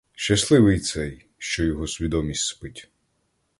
[0.15, 2.89] Щасливий цей, що його свідомість спить.